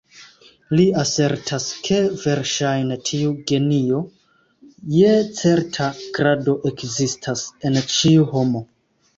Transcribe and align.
Li 0.77 0.85
asertas, 1.01 1.65
ke, 1.87 1.99
verŝajne, 2.21 2.97
tiu 3.11 3.35
genio 3.51 4.01
je 4.97 5.13
certa 5.43 5.91
grado 6.19 6.59
ekzistas 6.73 7.49
en 7.71 7.83
ĉiu 7.95 8.27
homo. 8.35 8.69